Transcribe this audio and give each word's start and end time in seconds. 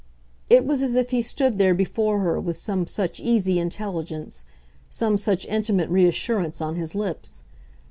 it 0.49 0.65
was 0.65 0.81
as 0.81 0.95
if 0.95 1.11
he 1.11 1.21
stood 1.21 1.59
there 1.59 1.75
before 1.75 2.21
her 2.21 2.39
with 2.39 2.57
some 2.57 2.87
such 2.87 3.19
easy 3.19 3.59
intelligence, 3.59 4.45
some 4.89 5.15
such 5.15 5.45
intimate 5.45 5.91
reassurance, 5.91 6.59
on 6.59 6.73
his 6.73 6.95
lips. 6.95 7.43